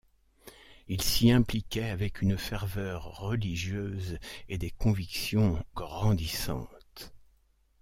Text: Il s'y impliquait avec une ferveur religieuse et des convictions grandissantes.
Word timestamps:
Il 0.87 0.99
s'y 1.03 1.29
impliquait 1.29 1.91
avec 1.91 2.23
une 2.23 2.35
ferveur 2.35 3.03
religieuse 3.19 4.17
et 4.49 4.57
des 4.57 4.71
convictions 4.71 5.63
grandissantes. 5.75 7.13